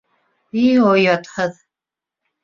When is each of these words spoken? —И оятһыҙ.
—И 0.61 0.63
оятһыҙ. 0.91 1.59